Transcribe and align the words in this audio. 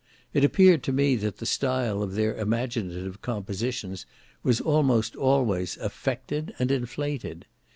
It 0.33 0.43
appeared 0.43 0.81
to 0.85 0.91
me 0.91 1.15
that 1.17 1.37
the 1.37 1.45
style 1.45 2.01
of 2.01 2.15
their 2.15 2.33
imaginative 2.35 3.21
compositions 3.21 4.07
was 4.41 4.59
almost 4.59 5.15
always 5.15 5.77
affected, 5.77 6.55
and 6.57 6.71
inflated. 6.71 7.45